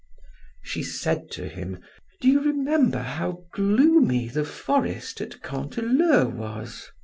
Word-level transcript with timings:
She 0.63 0.81
said 0.81 1.29
to 1.33 1.47
him: 1.47 1.77
"Do 2.21 2.27
you 2.27 2.41
remember 2.41 2.97
how 3.03 3.43
gloomy 3.53 4.29
the 4.29 4.43
forest 4.45 5.21
at 5.21 5.43
Canteleu 5.43 6.27
was? 6.27 6.89